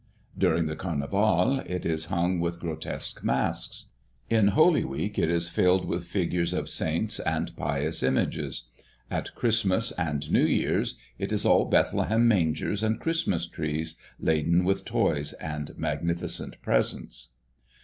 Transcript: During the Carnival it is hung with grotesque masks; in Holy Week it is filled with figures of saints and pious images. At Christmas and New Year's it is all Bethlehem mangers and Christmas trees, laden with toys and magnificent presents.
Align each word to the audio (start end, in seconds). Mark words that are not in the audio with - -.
During 0.35 0.65
the 0.65 0.75
Carnival 0.75 1.59
it 1.63 1.85
is 1.85 2.05
hung 2.05 2.39
with 2.39 2.59
grotesque 2.59 3.23
masks; 3.23 3.91
in 4.31 4.47
Holy 4.47 4.83
Week 4.83 5.19
it 5.19 5.29
is 5.29 5.47
filled 5.47 5.85
with 5.85 6.07
figures 6.07 6.53
of 6.53 6.69
saints 6.71 7.19
and 7.19 7.55
pious 7.55 8.01
images. 8.01 8.63
At 9.11 9.35
Christmas 9.35 9.91
and 9.91 10.31
New 10.31 10.43
Year's 10.47 10.97
it 11.19 11.31
is 11.31 11.45
all 11.45 11.65
Bethlehem 11.65 12.27
mangers 12.27 12.81
and 12.81 12.99
Christmas 12.99 13.45
trees, 13.45 13.95
laden 14.19 14.63
with 14.63 14.85
toys 14.85 15.33
and 15.33 15.77
magnificent 15.77 16.59
presents. 16.63 17.33